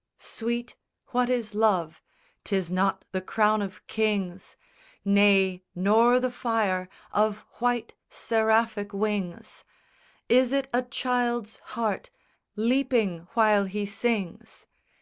[0.00, 0.76] SONG I Sweet,
[1.08, 2.02] what is love?
[2.44, 4.56] 'Tis not the crown of kings,
[5.04, 9.62] Nay, nor the fire of white seraphic wings!
[10.26, 12.10] Is it a child's heart
[12.56, 14.64] leaping while he sings?